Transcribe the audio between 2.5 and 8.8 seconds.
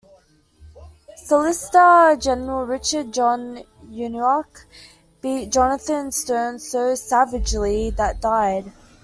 Richard John Uniacke beat Jonathan Sterns so "savagely" that died.